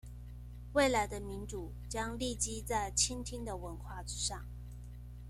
[0.73, 4.43] 未來的民主將立基在傾聽的文化之上